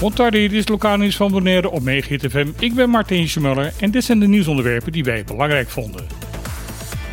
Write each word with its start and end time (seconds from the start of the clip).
Montardi, 0.00 0.48
dit 0.48 0.58
is 0.58 0.68
lokale 0.68 0.98
nieuws 0.98 1.16
van 1.16 1.30
Bonaire 1.30 1.70
op 1.70 1.82
Megahit 1.82 2.26
FM. 2.30 2.48
Ik 2.58 2.74
ben 2.74 2.90
Martin 2.90 3.28
Schmuller 3.28 3.72
en 3.80 3.90
dit 3.90 4.04
zijn 4.04 4.18
de 4.20 4.28
nieuwsonderwerpen 4.28 4.92
die 4.92 5.04
wij 5.04 5.24
belangrijk 5.24 5.68
vonden. 5.68 6.06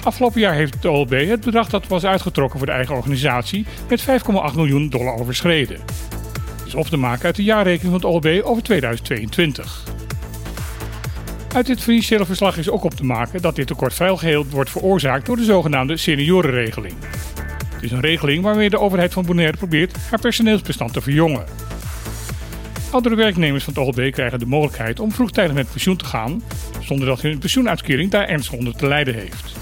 Afgelopen 0.04 0.40
jaar 0.40 0.54
heeft 0.54 0.82
de 0.82 0.90
OLB 0.90 1.12
het 1.12 1.46
bedrag 1.46 1.70
dat 1.70 1.88
was 1.88 2.06
uitgetrokken 2.06 2.58
voor 2.58 2.68
de 2.68 2.74
eigen 2.74 2.96
organisatie 2.96 3.66
met 3.90 4.02
5,8 4.02 4.56
miljoen 4.56 4.90
dollar 4.90 5.20
overschreden. 5.20 5.78
Dit 6.58 6.68
is 6.68 6.76
op 6.76 6.88
te 6.88 6.98
maken 6.98 7.26
uit 7.26 7.36
de 7.36 7.44
jaarrekening 7.44 8.02
van 8.02 8.12
het 8.12 8.26
OLB 8.26 8.46
over 8.46 8.64
2022. 8.64 9.84
Uit 11.54 11.66
dit 11.66 11.82
financiële 11.82 12.26
verslag 12.26 12.58
is 12.58 12.70
ook 12.70 12.84
op 12.84 12.94
te 12.94 13.06
maken 13.06 13.42
dat 13.42 13.56
dit 13.56 13.68
tekort 13.68 13.94
vrijwel 13.94 14.18
geheel 14.18 14.46
wordt 14.46 14.70
veroorzaakt 14.70 15.26
door 15.26 15.36
de 15.36 15.44
zogenaamde 15.44 15.98
seniorenregeling. 15.98 16.94
Is 17.86 17.92
een 17.92 18.00
regeling 18.00 18.44
waarmee 18.44 18.70
de 18.70 18.80
overheid 18.80 19.14
van 19.14 19.26
Bonaire 19.26 19.58
probeert 19.58 19.98
haar 20.10 20.20
personeelsbestand 20.20 20.94
te 20.94 21.02
verjongen. 21.02 21.46
Oudere 22.92 23.16
werknemers 23.16 23.64
van 23.64 23.74
het 23.74 23.84
OLB 23.84 24.12
krijgen 24.12 24.40
de 24.40 24.46
mogelijkheid 24.46 25.00
om 25.00 25.12
vroegtijdig 25.12 25.56
met 25.56 25.72
pensioen 25.72 25.98
te 25.98 26.06
gaan, 26.06 26.44
zonder 26.80 27.08
dat 27.08 27.22
hun 27.22 27.38
pensioenuitkering 27.38 28.12
daar 28.12 28.28
ernstig 28.28 28.58
onder 28.58 28.76
te 28.76 28.88
lijden 28.88 29.14
heeft. 29.14 29.56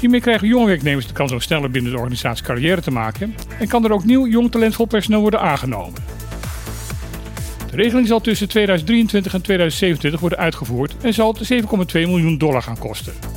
Hiermee 0.00 0.20
krijgen 0.20 0.48
jonge 0.48 0.66
werknemers 0.66 1.06
de 1.06 1.12
kans 1.12 1.32
om 1.32 1.40
sneller 1.40 1.70
binnen 1.70 1.92
de 1.92 1.98
organisatie 1.98 2.44
carrière 2.44 2.80
te 2.80 2.90
maken 2.90 3.34
en 3.58 3.68
kan 3.68 3.84
er 3.84 3.92
ook 3.92 4.04
nieuw 4.04 4.26
jong 4.26 4.50
talentvol 4.50 4.86
personeel 4.86 5.20
worden 5.20 5.40
aangenomen. 5.40 6.04
De 7.70 7.76
regeling 7.76 8.06
zal 8.06 8.20
tussen 8.20 8.48
2023 8.48 9.34
en 9.34 9.42
2027 9.42 10.20
worden 10.20 10.38
uitgevoerd 10.38 10.96
en 11.02 11.14
zal 11.14 11.36
7,2 11.52 11.66
miljoen 11.92 12.38
dollar 12.38 12.62
gaan 12.62 12.78
kosten. 12.78 13.35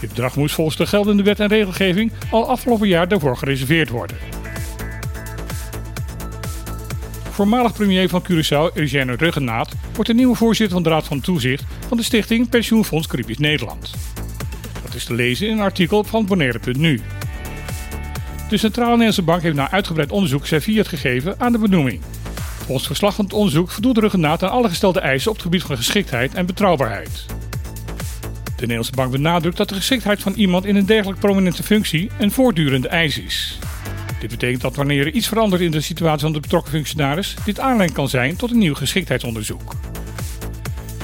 Dit 0.00 0.08
bedrag 0.08 0.36
moest 0.36 0.54
volgens 0.54 0.76
de 0.76 0.86
geldende 0.86 1.22
wet 1.22 1.40
en 1.40 1.48
regelgeving 1.48 2.12
al 2.30 2.48
afgelopen 2.48 2.88
jaar 2.88 3.08
daarvoor 3.08 3.36
gereserveerd 3.36 3.88
worden. 3.88 4.16
Voormalig 7.30 7.72
premier 7.72 8.08
van 8.08 8.22
Curaçao, 8.22 8.74
Eugène 8.74 9.16
Ruggenaat, 9.16 9.72
wordt 9.94 10.10
de 10.10 10.16
nieuwe 10.16 10.36
voorzitter 10.36 10.74
van 10.74 10.82
de 10.82 10.88
Raad 10.88 11.06
van 11.06 11.20
Toezicht 11.20 11.64
van 11.88 11.96
de 11.96 12.02
stichting 12.02 12.48
Pensioenfonds 12.48 13.06
Caribisch 13.06 13.38
Nederland. 13.38 13.90
Dat 14.84 14.94
is 14.94 15.04
te 15.04 15.14
lezen 15.14 15.46
in 15.46 15.52
een 15.52 15.62
artikel 15.62 16.04
van 16.04 16.26
Bonaire.nu. 16.26 17.00
De 18.48 18.56
Centrale 18.56 18.90
Nederlandse 18.90 19.22
Bank 19.22 19.42
heeft 19.42 19.56
na 19.56 19.70
uitgebreid 19.70 20.12
onderzoek 20.12 20.46
serviet 20.46 20.88
gegeven 20.88 21.34
aan 21.38 21.52
de 21.52 21.58
benoeming. 21.58 22.00
Volgens 22.64 22.86
verslag 22.86 23.14
van 23.14 23.24
het 23.24 23.34
onderzoek 23.34 23.70
voldoet 23.70 23.98
Ruggenaat 23.98 24.42
aan 24.42 24.50
alle 24.50 24.68
gestelde 24.68 25.00
eisen 25.00 25.30
op 25.30 25.36
het 25.36 25.44
gebied 25.44 25.62
van 25.62 25.76
geschiktheid 25.76 26.34
en 26.34 26.46
betrouwbaarheid. 26.46 27.26
De 28.60 28.66
Nederlandse 28.66 29.00
Bank 29.00 29.12
benadrukt 29.12 29.56
dat 29.56 29.68
de 29.68 29.74
geschiktheid 29.74 30.20
van 30.20 30.32
iemand 30.32 30.64
in 30.64 30.76
een 30.76 30.86
dergelijk 30.86 31.20
prominente 31.20 31.62
functie 31.62 32.10
een 32.18 32.30
voortdurende 32.30 32.88
eis 32.88 33.18
is. 33.18 33.58
Dit 34.20 34.30
betekent 34.30 34.60
dat 34.60 34.76
wanneer 34.76 35.06
er 35.06 35.12
iets 35.12 35.28
verandert 35.28 35.62
in 35.62 35.70
de 35.70 35.80
situatie 35.80 36.20
van 36.20 36.32
de 36.32 36.40
betrokken 36.40 36.72
functionaris, 36.72 37.36
dit 37.44 37.60
aanleiding 37.60 37.92
kan 37.92 38.08
zijn 38.08 38.36
tot 38.36 38.50
een 38.50 38.58
nieuw 38.58 38.74
geschiktheidsonderzoek. 38.74 39.74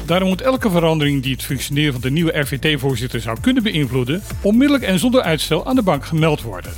Daarom 0.07 0.29
moet 0.29 0.41
elke 0.41 0.71
verandering 0.71 1.23
die 1.23 1.33
het 1.33 1.43
functioneren 1.43 1.93
van 1.93 2.01
de 2.01 2.11
nieuwe 2.11 2.39
RVT-voorzitter 2.39 3.21
zou 3.21 3.41
kunnen 3.41 3.63
beïnvloeden, 3.63 4.23
onmiddellijk 4.41 4.85
en 4.85 4.99
zonder 4.99 5.23
uitstel 5.23 5.67
aan 5.67 5.77
de 5.77 5.83
bank 5.83 6.05
gemeld 6.05 6.43
worden. 6.43 6.73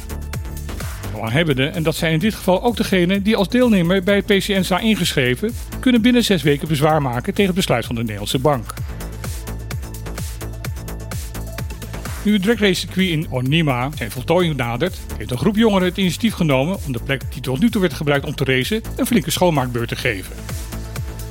Belanghebbenden, 1.12 1.74
en 1.74 1.82
dat 1.82 1.96
zijn 1.96 2.12
in 2.12 2.18
dit 2.18 2.34
geval 2.34 2.62
ook 2.62 2.76
degenen 2.76 3.22
die 3.22 3.36
als 3.36 3.48
deelnemer 3.48 4.02
bij 4.02 4.16
het 4.16 4.26
PCN 4.26 4.62
staan 4.62 4.80
ingeschreven, 4.80 5.52
kunnen 5.80 6.02
binnen 6.02 6.24
zes 6.24 6.42
weken 6.42 6.68
bezwaar 6.68 7.02
maken 7.02 7.34
tegen 7.34 7.46
het 7.46 7.54
besluit 7.54 7.86
van 7.86 7.94
de 7.94 8.00
Nederlandse 8.00 8.38
bank. 8.38 8.74
Nu 12.22 12.32
het 12.32 12.42
dragracecircuit 12.42 13.08
in 13.08 13.26
Onima 13.30 13.90
zijn 13.96 14.10
voltooiing 14.10 14.56
nadert, 14.56 14.98
heeft 15.16 15.30
een 15.30 15.38
groep 15.38 15.56
jongeren 15.56 15.88
het 15.88 15.96
initiatief 15.96 16.34
genomen 16.34 16.78
om 16.86 16.92
de 16.92 17.02
plek 17.04 17.22
die 17.32 17.42
tot 17.42 17.60
nu 17.60 17.70
toe 17.70 17.80
werd 17.80 17.92
gebruikt 17.92 18.26
om 18.26 18.34
te 18.34 18.44
racen 18.44 18.82
een 18.96 19.06
flinke 19.06 19.30
schoonmaakbeurt 19.30 19.88
te 19.88 19.96
geven. 19.96 20.36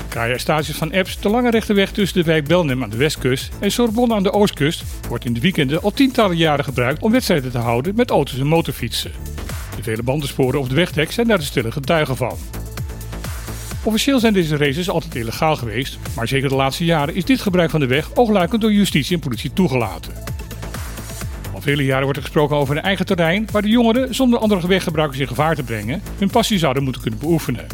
Kaya 0.09 0.37
Stages 0.37 0.75
van 0.75 0.91
Epps, 0.91 1.19
de 1.19 1.29
lange 1.29 1.49
rechte 1.49 1.73
weg 1.73 1.91
tussen 1.91 2.17
de 2.17 2.25
wijk 2.25 2.47
Belnem 2.47 2.83
aan 2.83 2.89
de 2.89 2.97
westkust 2.97 3.51
en 3.59 3.71
Sorbonne 3.71 4.15
aan 4.15 4.23
de 4.23 4.33
oostkust, 4.33 4.83
wordt 5.09 5.25
in 5.25 5.33
de 5.33 5.39
weekenden 5.39 5.81
al 5.81 5.91
tientallen 5.91 6.37
jaren 6.37 6.65
gebruikt 6.65 7.01
om 7.01 7.11
wedstrijden 7.11 7.51
te 7.51 7.57
houden 7.57 7.95
met 7.95 8.09
auto's 8.09 8.39
en 8.39 8.47
motorfietsen. 8.47 9.11
De 9.75 9.83
vele 9.83 10.03
bandensporen 10.03 10.59
of 10.59 10.67
de 10.67 10.75
wegdek 10.75 11.11
zijn 11.11 11.27
daar 11.27 11.37
de 11.37 11.43
stille 11.43 11.71
getuigen 11.71 12.17
van. 12.17 12.37
Officieel 13.83 14.19
zijn 14.19 14.33
deze 14.33 14.57
races 14.57 14.89
altijd 14.89 15.15
illegaal 15.15 15.55
geweest, 15.55 15.97
maar 16.15 16.27
zeker 16.27 16.49
de 16.49 16.55
laatste 16.55 16.85
jaren 16.85 17.15
is 17.15 17.25
dit 17.25 17.41
gebruik 17.41 17.69
van 17.69 17.79
de 17.79 17.87
weg 17.87 18.15
oogluikend 18.15 18.61
door 18.61 18.73
justitie 18.73 19.15
en 19.15 19.21
politie 19.21 19.53
toegelaten. 19.53 20.36
Al 21.57 21.63
vele 21.63 21.85
jaren 21.85 22.03
wordt 22.03 22.17
er 22.17 22.23
gesproken 22.23 22.55
over 22.55 22.77
een 22.77 22.83
eigen 22.83 23.05
terrein 23.05 23.47
waar 23.51 23.61
de 23.61 23.67
jongeren, 23.69 24.15
zonder 24.15 24.39
andere 24.39 24.67
weggebruikers 24.67 25.19
in 25.19 25.27
gevaar 25.27 25.55
te 25.55 25.63
brengen, 25.63 26.01
hun 26.17 26.29
passie 26.29 26.57
zouden 26.57 26.83
moeten 26.83 27.01
kunnen 27.01 27.19
beoefenen. 27.19 27.67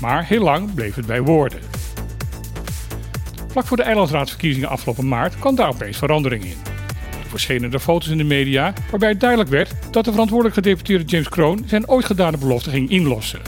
Maar 0.00 0.24
heel 0.24 0.42
lang 0.42 0.74
bleef 0.74 0.94
het 0.94 1.06
bij 1.06 1.22
woorden. 1.22 1.58
Vlak 3.48 3.66
voor 3.66 3.76
de 3.76 3.82
eilandsraadsverkiezingen 3.82 4.68
afgelopen 4.68 5.08
maart 5.08 5.38
kwam 5.38 5.54
daar 5.54 5.68
opeens 5.68 5.96
verandering 5.96 6.44
in. 6.44 6.56
Er 7.22 7.28
verschenen 7.28 7.72
er 7.72 7.78
foto's 7.78 8.08
in 8.08 8.18
de 8.18 8.24
media 8.24 8.72
waarbij 8.90 9.16
duidelijk 9.16 9.50
werd 9.50 9.74
dat 9.90 10.04
de 10.04 10.10
verantwoordelijk 10.10 10.56
gedeputeerde 10.56 11.04
James 11.04 11.28
Kroon 11.28 11.64
zijn 11.66 11.88
ooit 11.88 12.04
gedane 12.04 12.38
belofte 12.38 12.70
ging 12.70 12.90
inlossen. 12.90 13.40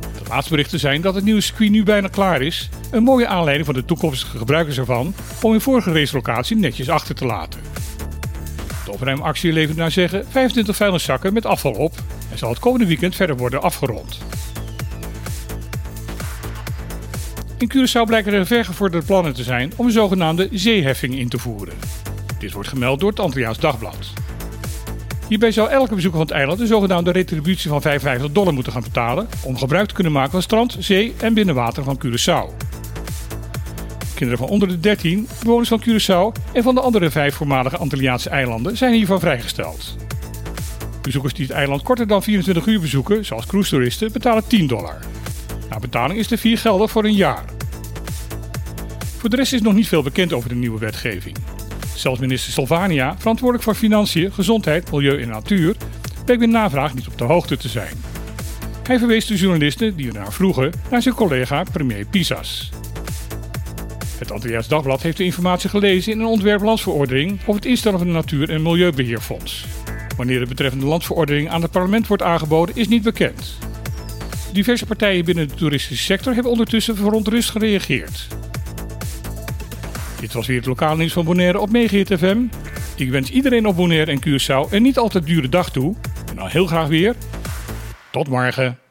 De 0.00 0.28
laatste 0.28 0.50
berichten 0.50 0.78
zijn 0.78 1.00
dat 1.00 1.14
het 1.14 1.24
nieuwe 1.24 1.40
circuit 1.40 1.70
nu 1.70 1.82
bijna 1.82 2.08
klaar 2.08 2.42
is, 2.42 2.68
een 2.90 3.02
mooie 3.02 3.26
aanleiding 3.26 3.64
voor 3.66 3.74
de 3.74 3.84
toekomstige 3.84 4.38
gebruikers 4.38 4.78
ervan 4.78 5.14
om 5.42 5.50
hun 5.50 5.60
vorige 5.60 5.92
racelocatie 5.92 6.56
netjes 6.56 6.88
achter 6.88 7.14
te 7.14 7.26
laten. 7.26 7.60
De 8.86 8.92
opruimactie 8.92 9.52
levert 9.52 9.76
naar 9.76 9.90
zeggen 9.90 10.24
25 10.28 10.76
vuilniszakken 10.76 11.32
met 11.32 11.46
afval 11.46 11.72
op 11.72 11.92
en 12.30 12.38
zal 12.38 12.50
het 12.50 12.58
komende 12.58 12.86
weekend 12.86 13.16
verder 13.16 13.36
worden 13.36 13.62
afgerond. 13.62 14.18
In 17.58 17.72
Curaçao 17.72 18.04
blijken 18.06 18.32
er 18.32 18.46
vergevorderde 18.46 19.06
plannen 19.06 19.34
te 19.34 19.42
zijn 19.42 19.72
om 19.76 19.86
een 19.86 19.92
zogenaamde 19.92 20.48
zeeheffing 20.52 21.18
in 21.18 21.28
te 21.28 21.38
voeren. 21.38 21.74
Dit 22.38 22.52
wordt 22.52 22.68
gemeld 22.68 23.00
door 23.00 23.10
het 23.10 23.20
Antilliaans 23.20 23.58
Dagblad. 23.58 24.12
Hierbij 25.28 25.50
zou 25.50 25.70
elke 25.70 25.94
bezoeker 25.94 26.18
van 26.18 26.26
het 26.26 26.36
eiland 26.36 26.60
een 26.60 26.66
zogenaamde 26.66 27.10
retributie 27.10 27.70
van 27.70 27.80
55 27.82 28.32
dollar 28.32 28.54
moeten 28.54 28.72
gaan 28.72 28.82
betalen 28.82 29.28
om 29.42 29.56
gebruik 29.56 29.88
te 29.88 29.94
kunnen 29.94 30.12
maken 30.12 30.30
van 30.30 30.42
strand, 30.42 30.76
zee 30.78 31.14
en 31.20 31.34
binnenwater 31.34 31.84
van 31.84 32.00
Curaçao. 32.04 32.66
Kinderen 34.16 34.38
van 34.38 34.48
onder 34.48 34.68
de 34.68 34.80
13, 34.80 35.28
bewoners 35.42 35.68
van 35.68 35.82
Curaçao 35.82 36.42
en 36.52 36.62
van 36.62 36.74
de 36.74 36.80
andere 36.80 37.10
vijf 37.10 37.34
voormalige 37.34 37.76
Antilliaanse 37.76 38.30
eilanden 38.30 38.76
zijn 38.76 38.92
hiervan 38.94 39.20
vrijgesteld. 39.20 39.96
Bezoekers 41.02 41.34
die 41.34 41.46
het 41.46 41.54
eiland 41.54 41.82
korter 41.82 42.06
dan 42.06 42.22
24 42.22 42.66
uur 42.66 42.80
bezoeken, 42.80 43.24
zoals 43.24 43.46
cruise-toeristen, 43.46 44.12
betalen 44.12 44.46
10 44.46 44.66
dollar. 44.66 44.98
Na 45.70 45.78
betaling 45.78 46.18
is 46.18 46.28
de 46.28 46.38
vier 46.38 46.58
geldig 46.58 46.90
voor 46.90 47.04
een 47.04 47.14
jaar. 47.14 47.44
Voor 49.18 49.30
de 49.30 49.36
rest 49.36 49.52
is 49.52 49.60
nog 49.60 49.74
niet 49.74 49.88
veel 49.88 50.02
bekend 50.02 50.32
over 50.32 50.48
de 50.48 50.54
nieuwe 50.54 50.78
wetgeving. 50.78 51.36
Zelfs 51.94 52.20
minister 52.20 52.52
Sylvania, 52.52 53.14
verantwoordelijk 53.18 53.64
voor 53.64 53.74
financiën, 53.74 54.32
gezondheid, 54.32 54.90
milieu 54.90 55.22
en 55.22 55.28
natuur, 55.28 55.76
bleek 56.24 56.38
bij 56.38 56.46
navraag 56.46 56.94
niet 56.94 57.06
op 57.06 57.18
de 57.18 57.24
hoogte 57.24 57.56
te 57.56 57.68
zijn. 57.68 57.96
Hij 58.82 58.98
verwees 58.98 59.26
de 59.26 59.36
journalisten 59.36 59.96
die 59.96 60.06
ernaar 60.06 60.32
vroegen 60.32 60.72
naar 60.90 61.02
zijn 61.02 61.14
collega 61.14 61.62
premier 61.72 62.06
Pisas. 62.06 62.70
Het 64.18 64.32
Antilliaans 64.32 64.68
Dagblad 64.68 65.02
heeft 65.02 65.16
de 65.16 65.24
informatie 65.24 65.68
gelezen 65.70 66.12
in 66.12 66.20
een 66.20 66.26
ontwerp-landsverordening 66.26 67.40
over 67.40 67.54
het 67.54 67.64
instellen 67.64 67.98
van 67.98 68.08
een 68.08 68.14
Natuur- 68.14 68.50
en 68.50 68.62
Milieubeheerfonds. 68.62 69.66
Wanneer 70.16 70.38
de 70.38 70.46
betreffende 70.46 70.86
landsverordening 70.86 71.48
aan 71.48 71.62
het 71.62 71.70
parlement 71.70 72.06
wordt 72.06 72.22
aangeboden 72.22 72.76
is 72.76 72.88
niet 72.88 73.02
bekend. 73.02 73.58
Diverse 74.52 74.86
partijen 74.86 75.24
binnen 75.24 75.48
de 75.48 75.54
toeristische 75.54 76.04
sector 76.04 76.34
hebben 76.34 76.52
ondertussen 76.52 76.96
verontrust 76.96 77.50
gereageerd. 77.50 78.26
Dit 80.20 80.32
was 80.32 80.46
weer 80.46 80.56
het 80.56 80.66
lokale 80.66 80.96
nieuws 80.96 81.12
van 81.12 81.24
Bonaire 81.24 81.60
op 81.60 81.70
Megahit 81.70 82.18
FM. 82.18 82.38
Ik 82.96 83.10
wens 83.10 83.30
iedereen 83.30 83.66
op 83.66 83.76
Bonaire 83.76 84.10
en 84.10 84.20
Curaçao 84.26 84.70
een 84.70 84.82
niet 84.82 84.98
altijd 84.98 85.26
dure 85.26 85.48
dag 85.48 85.70
toe. 85.70 85.94
En 86.30 86.36
dan 86.36 86.48
heel 86.48 86.66
graag 86.66 86.88
weer. 86.88 87.14
Tot 88.10 88.28
morgen. 88.28 88.85